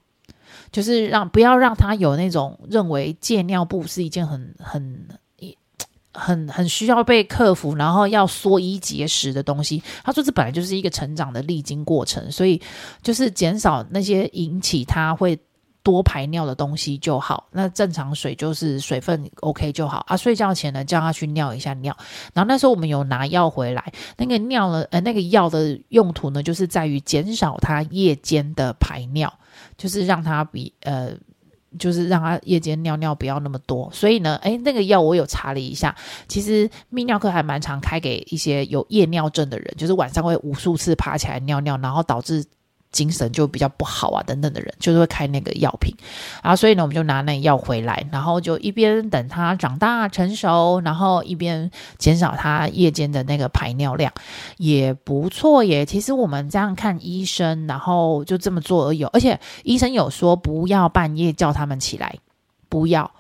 [0.71, 5.09] 就是让不要让他有那种认为戒尿布是一件很很
[6.13, 9.83] 很很需要被克服，然后要缩衣节食的东西。
[10.05, 12.63] 他说这本来就是一个成长的历经过程，所以
[13.03, 15.39] 就是减少那些引起他会。
[15.83, 20.17] 多排尿的东西就好，那正常水就是水分 OK 就好啊。
[20.17, 21.97] 睡觉前呢，叫他去尿一下尿。
[22.35, 29.33] 然后那时候我们有拿药回来，那个尿呢，呃，那个药的用途呢，就是在于减少他夜间的排尿，
[29.79, 31.13] 就是让他比呃，
[31.79, 33.89] 就是让他夜间尿尿不要那么多。
[33.93, 35.97] 所以呢，诶，那个药我有查了一下，
[36.29, 42.45] 其实泌尿科还蛮常开给一些有夜尿症的人，就是晚上会无数次爬起来尿尿，然后导致。
[42.93, 45.95] 精神就比较不好啊，等等的人就是会开那个药品，
[46.43, 54.13] 然后所以呢，我们就拿那药回来，然后就一边等他长大成熟，然后一边减少他夜间的那个排尿量，
[54.57, 55.87] 也不错耶。
[55.87, 62.17] 其实我们这样看医生，然后就这么做而已，而且医生有说不要半夜叫他们起来，
[62.69, 63.11] 不要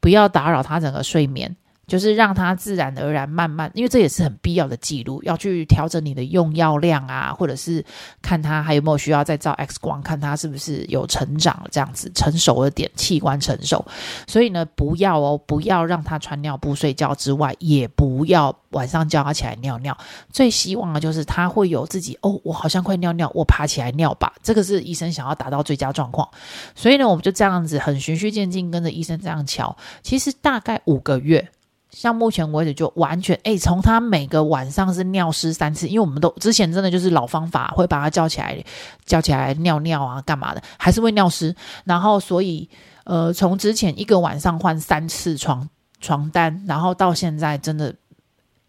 [0.00, 1.56] 不要打扰他整个睡眠。
[1.86, 7.84] 就是让它自然而然慢慢，因为这也是很必要的记录，要去调整你的用药量啊，或者是
[8.22, 13.84] 看他还有没有需要再照 X 光，看他是不是有成长这样子，成熟的点，器官成熟。
[14.26, 19.96] 所以呢，不要哦，不要让他穿尿布睡觉之外，也不要晚上叫他起来尿尿。
[20.30, 24.32] 最希望的就是他会有自己哦，我好像快尿尿，我爬起来尿吧。
[24.42, 26.28] 这个是医生想要达到最佳状况。
[26.74, 29.76] 所以呢，我们就这样子很循序渐进，跟着医生这样瞧。
[30.02, 31.50] 其实大概五个月。
[31.92, 38.64] 像目前为止就完全诶，从他每个晚上是尿湿三次，因为我们都之前真的就是老方法，会把他叫起来，
[39.04, 41.54] 叫起来尿尿啊，干嘛的，还是会尿湿。
[41.84, 42.68] 然后所以
[43.04, 45.68] 呃，从之前一个晚上换三次床
[46.00, 47.94] 床单，然后到现在真的，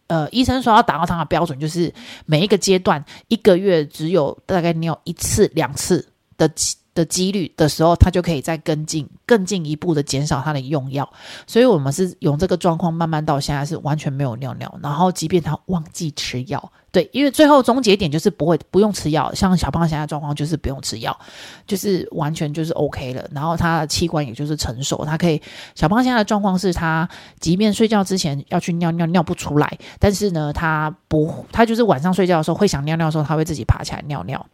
[0.07, 1.93] 呃，医生说要达到他的标准，就是
[2.25, 6.05] 每一个阶段一个月只有大概尿一次两次
[6.37, 6.51] 的。
[6.93, 11.11] 的几率的时候，他就可以再跟进更进一步的减少他的用药，
[11.47, 21.17] 所以我们是用这个状况慢慢到现在是完全没有尿尿，然后即便他忘记吃药，对，因为最后终结点就是不会不用吃药，像小胖现在状况就是不用吃药，
[21.65, 25.41] 就是完全就是 OK 了，然后他的器官也就是成熟，他可以
[25.73, 34.45] 小胖现在的状况是他即便睡觉之前要去尿尿尿不出来，但是呢他不他就是晚上睡觉的时候会想尿尿的时候他会自己爬起来尿尿，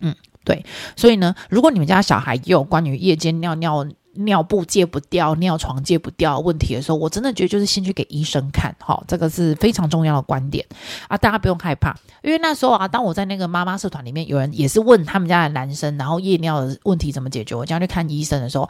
[0.00, 0.14] 嗯。
[0.44, 10.64] 对，所以呢，如果你们家小孩也有关于夜间尿尿尿布戒不掉、尿床戒不掉问题的时候，我真的觉得就是先去给医生看，哈，这个是非常重要的观点
[11.08, 11.16] 啊！
[11.16, 18.68] 大家不用害怕，因为那时候啊，当我在那个妈妈社团里面，有人也是问他们家的男生，然后夜尿的问题怎么解决，我这样去看医生的时候，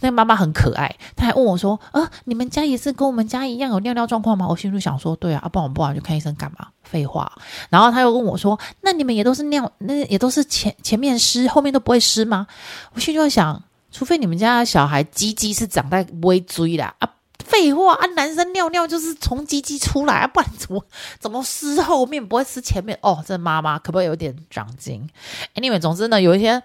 [0.00, 6.68] 那个妈妈很可爱，她还问我说：“啊，你们家也是跟我们家一样有尿尿状况吗？”我心里想说：“对啊，不然我不然去看医生干嘛？
[6.82, 7.30] 废话。”
[7.70, 12.46] 然后他又问我说：“那你们也都是尿，那也都是前前面湿，后面都不会湿吗？”
[12.94, 13.62] 我心里就想。
[13.90, 17.10] 除非你们家的小孩鸡鸡是长在微椎啦啊，
[17.44, 20.84] 废话啊，男生尿尿就是从鸡鸡出来啊，不然怎么
[21.18, 22.98] 怎么撕后面不会撕前面？
[23.02, 25.08] 哦，这妈妈可不可以有点长进
[25.54, 26.62] ？Anyway，总之呢，有一天。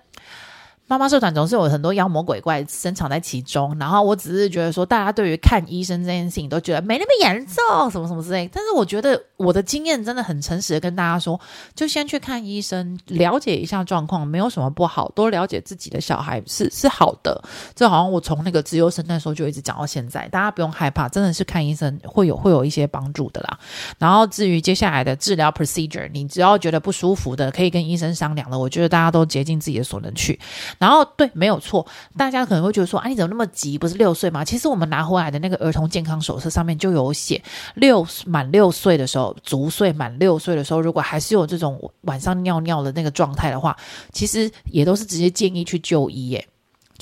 [0.86, 8.48] 妈妈社团总是有很多妖魔鬼怪深藏在其中，然后我只是觉得说，大家对于看医生这件事情都觉得没那么严重，什么什么之类。
[8.54, 11.40] 但是我觉得我的经验真的很诚实的跟大家说，
[11.74, 17.42] 就先去看医生，了解一下状况，没有什么不好，多了解自己的小孩是是好的。
[17.74, 23.58] 这好像我从那个资优生那时候就一直讲到现在，大家不用害怕，真的是看医生会有会有一些帮助的啦。
[23.98, 28.60] 然后至于接下来的治疗 procedure，你只要觉得不舒服的，可以跟医生商量了。
[28.60, 30.38] 我觉得大家都竭尽自己的所能去。
[30.84, 31.88] 然后对，没有错。
[32.18, 33.78] 大家可能会觉得说，啊，你怎么那么急？
[33.78, 34.44] 不是六岁吗？
[34.44, 37.42] 其实我们拿回来的那个儿童健康手册上面就有写，
[37.76, 43.78] 六满六岁的时候，足岁满六岁的时候，如果还是有这种晚上尿尿的那个状态的话，
[44.12, 46.46] 其实也都是直接建议去就医耶。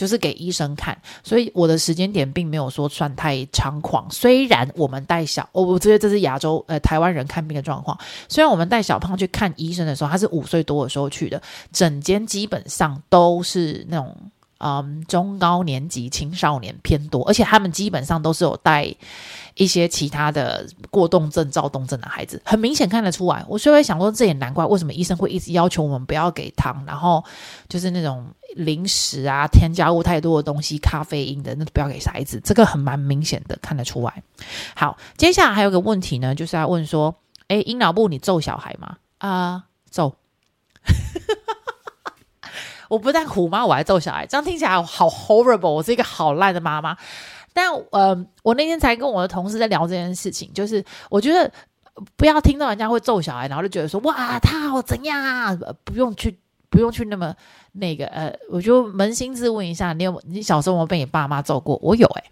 [0.02, 4.10] 就是给医生看，所以我的时间点并没有说算太猖狂。
[4.10, 7.96] 虽然我们带小，我我觉得这是亚洲呃台湾人看病的状况。
[8.28, 11.40] 虽然我们带小胖去看医生的时候，他是五岁多的时候去的，
[11.72, 14.18] 整间基本上都是那种
[14.62, 18.93] 嗯中高年级青少年偏多，而且他们基本上都是有带
[19.56, 23.43] 一些其他的过动症、躁动症的孩子，很明显看得出来。
[23.47, 27.24] 我所以会想说，这也难怪为什么医生会一直要求我们不要给糖，然后
[27.67, 28.26] 就是那种。
[28.58, 34.21] 零食啊，添加物太多的东西，咖啡因的那不要给孩子，这个很蛮明显的看得出来。
[34.76, 37.15] 好，接下来还有个问题呢，就是要问说，
[37.47, 38.97] 哎，阴老木你揍小孩吗？
[39.19, 40.13] 啊、揍！
[42.92, 46.98] 我不但虎妈，我还揍小孩，这样听起来好 horrible，我是一个好烂的妈妈。
[47.54, 51.50] 但呃，我那天才跟我的同事在聊这件事情，就是我觉得
[52.18, 55.58] 不要听到人家会揍小孩，然后就觉得说，哇，他好怎样啊？
[55.86, 56.38] 不用去。
[56.70, 57.36] 不用去那么
[57.74, 61.78] 那个呃，我就扪心自问一下，你有你小时候有没有被你爸妈揍过？
[61.82, 62.24] 我有诶、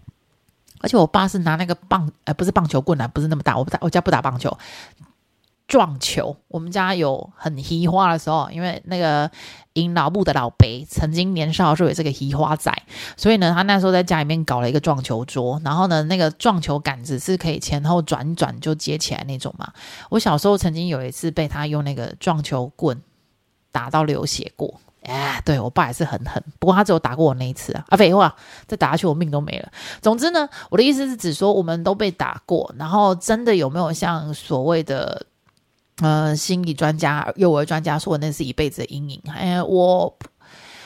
[0.80, 4.56] 而且我爸是拿那个棒呃，不是棒球棍啊，不是那么大，我不打，我家不打棒球，
[5.70, 6.36] 撞球。
[6.48, 9.30] 我们家有很嘻花的时候，因为那个
[9.74, 12.70] 银老布的老伯曾经年少的时候也是个嘻花仔，
[13.16, 19.72] 所以呢，他那时候在家里面搞了一个撞球桌，然后呢，那个撞球杆子是可以前后转转就接起来那种嘛。
[20.10, 23.00] 我小时候曾经有一次被他用那个撞球棍。
[23.72, 27.84] 打到流血过，哎，对，我爸也是很狠，不过他只有打过我那一次啊。
[27.88, 28.34] 啊，废话，
[28.66, 29.70] 再打下去我命都没了。
[30.02, 35.24] 总之呢，我的意思是指说我们都被打过，然后真的有没有像所谓的
[36.00, 39.22] 呃心理专家、幼儿专家说那是一辈子的阴影？
[39.28, 40.18] 哎，我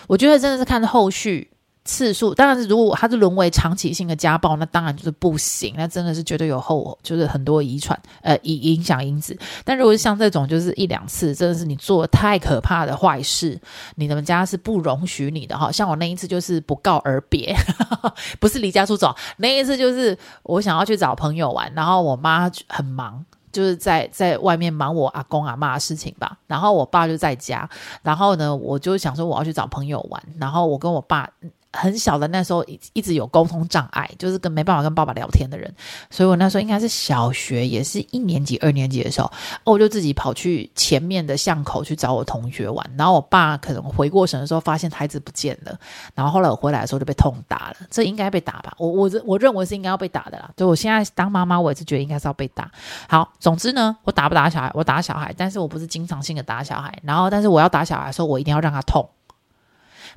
[0.07, 1.51] 我觉得真的是看后续。
[1.87, 9.37] 次数当然，如果他是沦为长期性的家暴，那当然就是不行，那真的是绝对有后，就是很多遗传呃影影响因子。
[9.67, 13.61] 但如果像这种，就是一两次，真的是你做太可怕的坏事，
[13.97, 15.71] 你们家是不容许你的哈。
[15.71, 17.55] 像我那一次就是不告而别，
[18.41, 23.23] 不是离家出走，那一次就是我想要去找朋友玩，然后我妈很忙。
[23.55, 27.69] 就是在在外面忙我阿公阿妈的事情吧，然后我爸就在家，
[28.03, 31.31] 然后呢，我就想说我要去找朋友玩，然后我跟我爸
[31.75, 35.75] 很小的那时候一一直有沟通障碍，就是跟没办法跟爸爸聊天的人，
[36.11, 39.31] 所以我那时候应该是小学，也是一年级二年级的时候，
[39.65, 45.79] 我就自己跑去前面的巷口去找我同学玩，然后我爸可能回过神的时候发现孩子不见了，
[46.15, 48.75] 然后后来我回来的时候就被痛打了，这应该被打吧？
[48.79, 52.71] 我我我认为是应该要被打的啦，所以我现在当妈妈，我也是觉得应该是要被打。
[53.09, 53.33] 好。
[53.41, 56.99] 总之呢，我打不打小孩，我打小孩，但是我不是经常性的打小孩。
[57.03, 59.07] 然后，但是我要打小孩的时候，我一定要让他痛，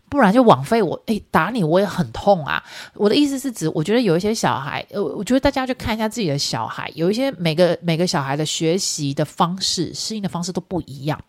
[0.10, 1.02] 不然就枉费我。
[1.08, 2.64] 诶，打你我也很痛啊。
[2.94, 11.20] 我的意思是指，我觉得有一些小孩，呃，我觉得大家去看一下自己的小孩，有一些每个每个小孩的学习的方式、适应的方式都不一样。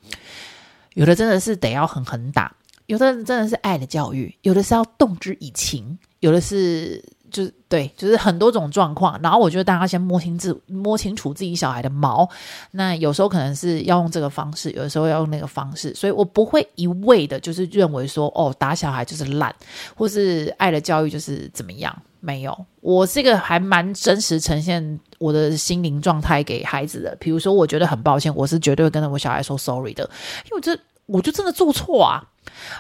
[0.94, 2.54] 有的真的是得要狠狠打，
[2.86, 7.04] 有的人真的是爱的教育，有的是要动之以情，有的是。
[7.30, 12.28] 就是对，就是很多种状况，然后我觉得大家先摸清自摸清楚自己小孩的毛，
[12.70, 19.54] 那有时候可能是要用这个方式，有的时候要用那个方式，所以我不会一味的，就是认为说哦，打小孩就是烂，
[19.94, 27.16] 或是爱的教育就是怎么样，没有，我这个还蛮真实呈现我的心灵状态给孩子的。
[27.20, 30.08] 比如说，我觉得很抱歉，我是绝对会跟着我小孩说 sorry 的，
[30.50, 32.24] 因为这我就真的做错啊。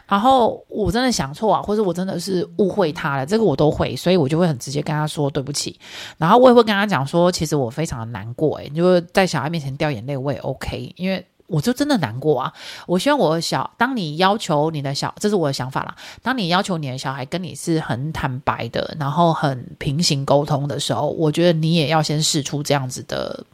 [0.06, 5.78] 然后我真的想错啊，或者我真的是误会他了，这个我都会，所以我就会很直接跟他说对不起。
[6.16, 12.52] 然后我也会跟他讲说，其实我非常的难过，诶，就在小孩面前掉眼泪我也 OK，因为我就真的难过啊。
[12.86, 15.94] 我希望我的小，当你要求你的小，这是我的想法啦。
[16.22, 23.44] 当你要求你的小孩跟你是很坦白的，然后很平行沟通的时候，我觉得你也要先试出这样子的。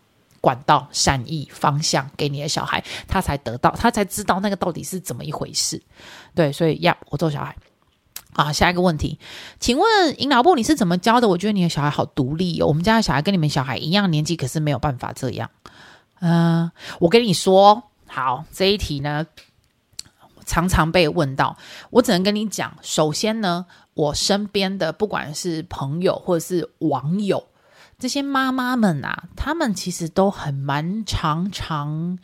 [0.44, 5.82] 管道、善意、方向给你的小孩，他才得到，他才知道那个到底是怎么一回事。
[6.34, 7.56] 对，所以呀，我做小孩
[8.34, 8.52] 啊。
[8.52, 9.18] 下一个问题，
[9.58, 11.26] 请问引导部你是怎么教的？
[11.26, 12.66] 我觉得你的小孩好独立哦。
[12.66, 15.50] 我们家的小孩跟你们小孩一样年纪，可是没有办法这样。
[16.20, 16.70] 嗯、
[17.00, 19.26] 我跟你说，好，这一题呢，
[20.44, 21.56] 常常被问到。
[21.88, 23.64] 我只能跟你讲，首先呢，
[23.94, 27.46] 我身边的不管是朋友或者是网友。
[27.98, 32.18] 这些妈妈们啊，她们其实都很蛮常常，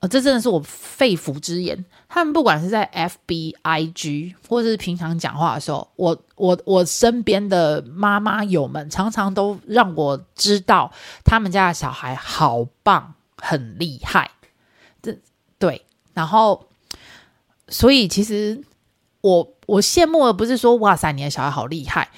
[0.00, 1.84] 呃，这真的是我肺腑之言。
[2.08, 10.92] 她们不管是在 FB、IG，或是平常讲话的时候，我我我身边的妈妈友们常常都让我知道，
[11.24, 14.30] 他们家的小孩好棒，很厉害。
[15.02, 15.18] 这
[15.58, 16.68] 对，然后，
[17.68, 18.62] 所以其实
[19.20, 22.08] 我我羡慕的不是说，哇塞，你的小孩好厉害。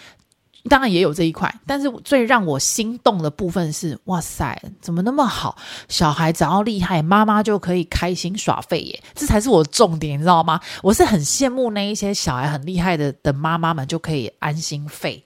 [0.69, 5.57] 当然也有这一块，但是最让我心动的部分是，哇塞，怎么那么好？
[5.89, 10.61] 小孩只要厉害，妈妈就可以开心耍废耶，这才是我重点，你知道吗？
[10.83, 15.25] 我是很羡慕那一些小孩很厉害的的妈妈们，就可以安心废，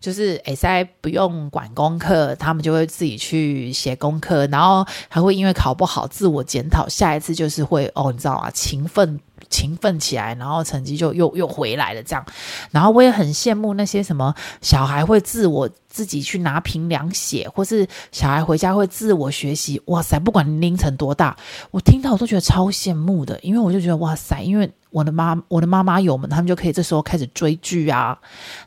[0.00, 8.50] 就是诶，在不用管功课，他们就会自己去写功课，然后还会因为考不好自我检讨，下一次就是会哦，你知道吗？
[8.50, 9.20] 勤奋。
[9.50, 12.02] 勤奋起来，然后成绩就又又回来了。
[12.02, 12.24] 这样，
[12.70, 19.80] 然后我也很羡慕那些什么小孩会自我自己去拿评量写，或是小孩回家会自我学习。
[19.86, 21.36] 哇塞，不管年龄层多大，
[21.70, 28.18] 我听到我都觉得超羡慕的，因为我就觉得哇塞，因为我的妈我的妈妈有们，他们就可以这时候开始追剧啊，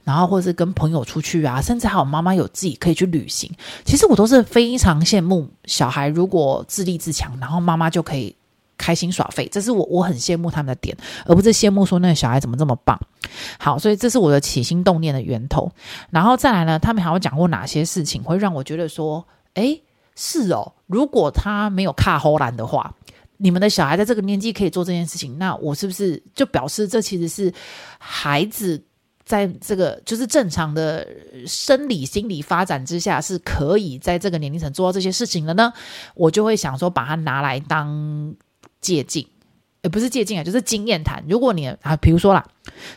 [0.03, 3.51] 然后或者是跟朋友出去啊，甚至还有妈妈有自己可以去旅行。
[3.83, 8.35] 其实我都是非常羡慕小孩，如果自立自强，然后妈妈就可以。
[8.77, 10.95] 开心耍废，这是我我很羡慕他们的点，
[11.25, 12.99] 而不是羡慕说那个小孩怎么这么棒。
[13.57, 15.71] 好，所以这是我的起心动念的源头。
[16.11, 19.81] 然后再来呢，他们还会讲过哪些事情会让我觉得说，诶，
[20.15, 22.93] 是哦，如果他没有卡荷兰的话，
[23.37, 27.53] 你们的小孩在这个年纪可以做这件事情，那我是不是就表示这其实是
[27.97, 28.81] 孩子
[29.25, 31.07] 在这个就是正常的
[31.47, 35.73] 生理心理发展之下是可以在这个年龄层做到这些事情的呢？
[36.13, 38.35] 我就会想说，把它拿来当。
[38.85, 39.27] 借镜，
[39.81, 41.23] 也不是借镜啊，就是经验谈。
[41.27, 42.45] 如果你啊，比如说啦，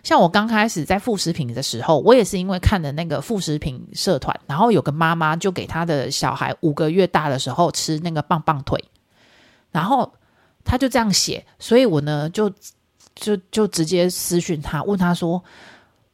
[0.03, 8.85] 像我刚开始在副食品的时候，我也是因为看的那个副食品社团，然后有个妈妈就给她的小孩五个月大的时候吃那个棒棒腿，
[9.73, 10.13] 然后
[10.63, 12.53] 他就这样写，所以我呢就
[13.15, 15.43] 就就直接私讯他，问他说。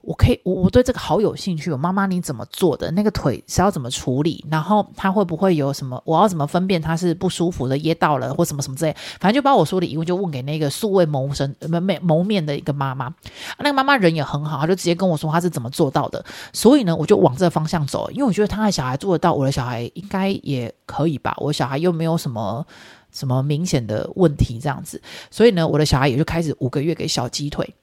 [0.07, 1.71] 我可以，我我对这个好有兴趣。
[1.71, 2.91] 我妈妈，你怎么做的？
[2.91, 4.45] 那个腿是要怎么处理？
[4.51, 6.01] 然后他会不会有什么？
[6.05, 8.95] 我要怎么分辨他是不舒服的噎到了，或什么什么之类？
[9.19, 13.13] 反正就把我说的疑问就问给那个素未谋生、没没谋面的一个妈妈。
[13.59, 16.25] 那个妈妈人也很好，她就直接跟我说她是怎么做到的。
[16.53, 21.35] 所以呢，我就往这个方向走，因为我觉得他的小孩做得到，我的小孩应该也可以吧？
[21.39, 22.67] 我小孩又没有什么
[23.11, 25.01] 什么明显的问题，这样子。
[25.31, 27.75] 所以呢，我的小孩也就开始五个月给小鸡腿。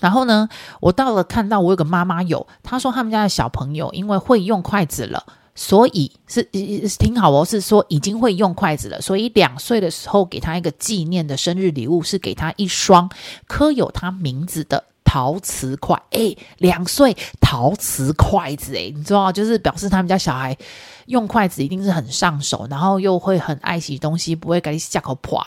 [0.00, 0.48] 然后呢，
[0.80, 5.24] 我到了看到我有个妈妈有，她说他们家的小朋友因为会用筷子了，
[5.54, 6.48] 所以是
[6.88, 13.10] 是挺好哦，是说已经会用筷子了，所以两岁的时候给他一个纪念的生日礼物，是给他一双
[13.46, 16.00] 刻有他名字的陶瓷筷。
[16.10, 20.56] 诶，两岁陶瓷筷子，诶，你知道，就是表示他们家小孩
[21.06, 25.44] 用筷子一定是很上手，然后又会很爱惜东西，不会给你下口破。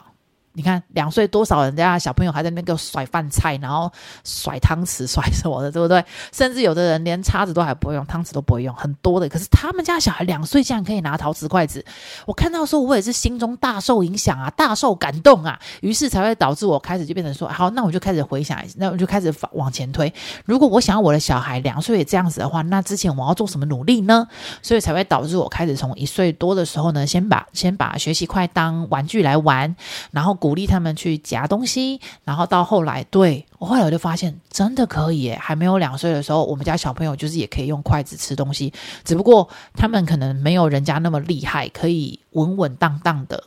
[0.54, 3.90] 你看，两岁多少人家小朋友还在那个甩饭菜，然后
[4.26, 6.04] 甩汤匙、甩什么的，对不对？
[6.34, 9.30] 甚至有的人连叉子都还不会用，汤匙都不会用，很多的。
[9.30, 11.86] 可是他们家小孩两岁竟然可以拿陶瓷筷子，
[12.26, 20.14] 我看到时候我也是心中大受影响啊，大受感动啊，于是才会导致我开始就变成说，好，那我就开始回想，那我就开始往前推。
[20.44, 24.28] 如果我想要我的小孩两岁也这样子的话，那之前我要做什么努力呢？
[24.62, 29.74] 所以才会导致我开始从一岁多的时候呢，先把先把学习筷当玩具来玩，
[30.12, 30.38] 然后。
[30.42, 35.38] 鼓励他们去夹东西，然后到后来，对，我后来我就发现真的可以耶。
[35.40, 38.74] 还没有两岁的时候，我们家小朋友就是也可以用筷子吃东西，
[39.04, 43.44] 只不过他们可能没有人家那么厉害，可以稳稳当当的。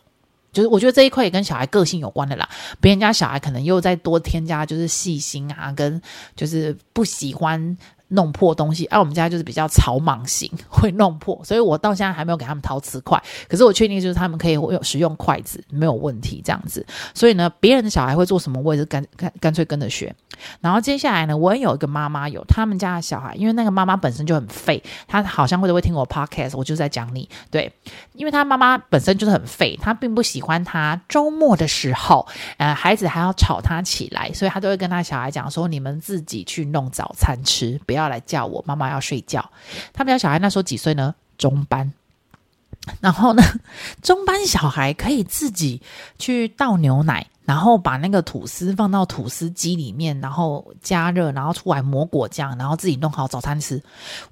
[0.53, 2.49] 就是我觉得这一块也跟小孩个性有关的啦。
[2.81, 6.01] 别人家小孩可能又再多添加，就是细心啊，跟
[6.37, 7.77] 就是不喜欢
[8.09, 8.87] 弄破东西。
[8.87, 13.23] 而、我们家就是比较草莽型，会弄破，所以我到现在还没有给他们陶瓷筷。
[13.49, 16.85] 可是我确定就是他们可以使用筷子，没有问题这样子。
[17.15, 20.15] 所以呢，别人的小孩会做什么，我也是干干干脆跟着学。
[20.61, 27.73] 然后接下来呢，我也有一个妈妈有他们家的小孩，因为那个妈妈本身就很废，她好像会都会听我 podcast，我就在讲你对，
[28.15, 32.27] 因为她妈妈本身就是很废，她并不喜欢她周末的时候，
[32.57, 39.51] 呃，孩子还要吵她起来，所以她都会跟她小孩讲说：你们自己去弄早餐吃，要来叫我，妈妈要睡觉。
[39.93, 41.15] 他们家小孩那时候几岁呢？
[41.39, 41.93] 中班。
[43.01, 43.43] 然后呢，
[44.03, 45.81] 中班小孩可以自己
[46.19, 47.27] 去倒牛奶。
[47.45, 53.83] 然后把那个吐司放到吐司机里面，然后加热，然后出来抹果酱，然后自己弄好早餐吃。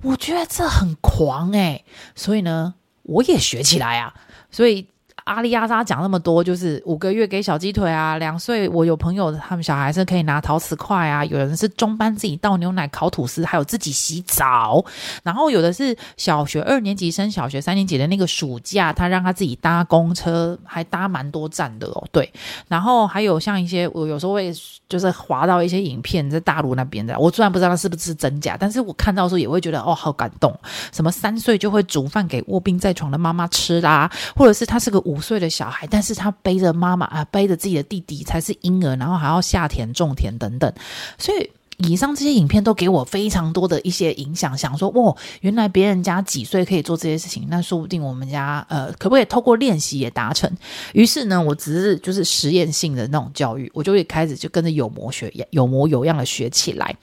[0.01, 1.85] 我觉得这很狂诶，
[2.15, 4.15] 所以呢，我也学起来啊，
[4.51, 4.89] 所以。
[5.25, 14.85] 阿里阿扎讲那么多，就是五个月给小鸡腿啊，两岁我有朋友他们小孩是可以拿陶瓷筷啊，有人是中班自己倒牛奶、烤吐司，还有自己洗澡，
[15.23, 22.05] 然后有的是小学二年级升小学三年级的那个暑假，他让他自己搭公车，还搭蛮多站的哦。
[22.11, 22.29] 对，
[22.67, 24.53] 然后还有像一些我有时候会
[24.89, 30.53] 就是滑到一些影片在大陆那边的，我虽然不知道那是不是真假，但是我看到的时候也会觉得哦，好感动。
[30.91, 35.01] 什么三岁就会煮饭给卧病在床的妈妈吃啦，或者是他是个。
[35.13, 40.73] 五岁的小孩，但是他背着妈妈啊，背着自己的弟弟才是婴儿，然后还要下田种田等等，
[41.19, 50.51] 所以以上这些影片都给我非常多的一些影响，想说哇，原来别人家几岁可以做这些事情，那说不定我们家呃，可不可以透过练习也达成？
[50.95, 56.97] 于是呢，我只是就是实验性的那种教育，我就会开始就跟着有模学有模有样的学起来。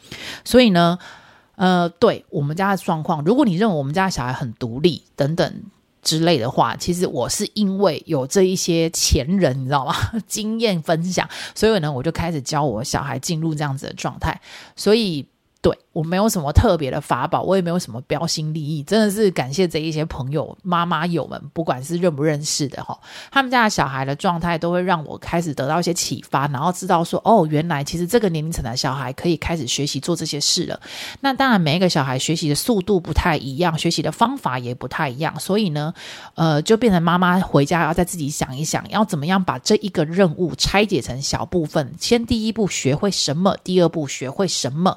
[0.43, 0.97] 所以呢，
[1.55, 5.53] 呃，对我们家的状况，如果你认为我们家小孩很独立等等。
[6.01, 9.93] 之类的话，其实我是因为有这一些前人，你知道吗？
[10.27, 14.39] 经验分享，所以呢，我就开始教我小孩进入这样子的状态，
[14.75, 15.25] 所以。
[15.61, 22.97] 对，我没有什么特别的法宝，我也没有什么标新立异，真的是感谢这一些朋友妈妈友们，不管是认不认识的哈，
[23.31, 30.79] 他们家的小孩的状态都会让我开始得到一些启发，然后知道说哦，原来其实这个年龄层的小孩可以开始学习做这些事了。
[31.21, 35.93] 那当然，每一个小孩学习的速度不太一样，学习的方法也不太一样，所以呢，
[36.35, 44.95] 呃，就变成妈妈回家要再自己想一想，要怎么样把这一个任务拆解成小部分，先第一步学会什么，第二步学会什么。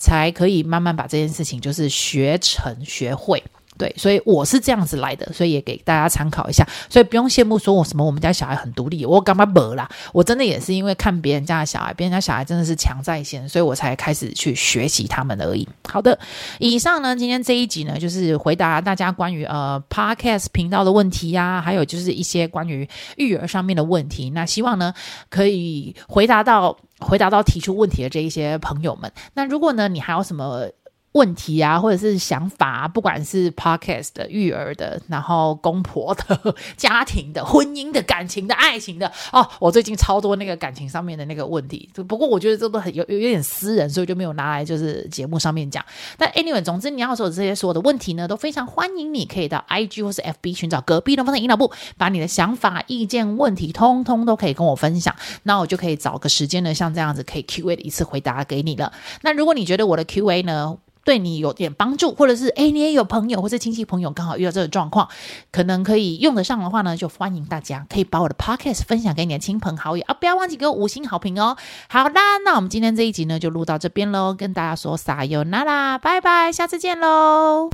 [0.00, 3.42] 才可以慢慢把这件事情就是学成学会，
[3.76, 9.88] 对，所以我是这样子来的，所以也给大家参考一下，所以不用羡慕说我什么我们家小孩很独立，我干嘛不啦？
[10.12, 15.68] 我真的也是因为看别人家的小孩，别人家小孩真的是强在先，所以我才开始去学习他们而已。
[15.88, 16.18] 好的，
[16.58, 24.92] 以上呢，今天这一集呢，就是回答大家关于呃 Podcast 频道的问题呀、还有就是一些关于育儿上面的问题，那希望呢
[25.30, 26.76] 可以回答到。
[27.00, 30.68] 回答到提出问题的这一些朋友们，那如果呢，你还有什么
[31.12, 45.84] 问题啊，或者是想法，不管是 podcast 的、育儿的，然后公婆的、 家庭的、婚姻的、感情的、爱情的哦，我最近超多那个感情上面的那个问题，不过我觉得这都很有有有点私人，所以就没有拿来就是节目上面讲。
[46.16, 58.92] 但 anyway，总之你要说的这些所有的问题呢，都非常欢迎你可以到 IG 或是 FB 寻找隔壁东方的引导部，把你的想法、意见、问题通通都可以跟我分享，那我就可以找个时间呢，像这样子可以 Q&A 的一次回答给你了。
[59.22, 60.76] 那如果你觉得我的 Q&A 呢，
[61.08, 65.08] 对你有点帮助，或者是诶，你也有朋友或者亲戚朋友刚好遇到这个状况，
[65.50, 71.56] 可能可以用得上的话呢，就欢迎大家可以把我的 podcast 分享给你的亲朋好友啊，不要忘记给我五星好评哦。
[71.88, 77.70] 好啦，那我们今天这一集呢就录到这边喽，跟大家说撒有那啦，拜拜，下次见喽。